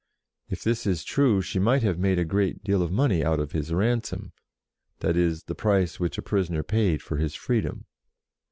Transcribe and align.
If 0.49 0.63
this 0.63 0.87
is 0.87 1.03
true, 1.03 1.43
she 1.43 1.59
might 1.59 1.83
have 1.83 1.99
made 1.99 2.17
a 2.17 2.25
great 2.25 2.63
deal 2.63 2.81
of 2.81 2.91
money 2.91 3.23
out 3.23 3.39
of 3.39 3.51
his 3.51 3.71
ransom, 3.71 4.31
that 5.01 5.15
is, 5.15 5.43
the 5.43 5.53
price 5.53 5.99
which 5.99 6.17
a 6.17 6.23
prisoner 6.23 6.63
paid 6.63 7.03
for 7.03 7.17
his 7.17 7.35
freedom. 7.35 7.85